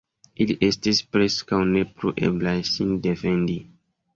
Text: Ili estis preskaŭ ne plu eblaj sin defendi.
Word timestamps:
Ili 0.45 0.55
estis 0.67 1.01
preskaŭ 1.17 1.59
ne 1.75 1.83
plu 1.99 2.15
eblaj 2.31 2.57
sin 2.71 2.99
defendi. 3.05 3.63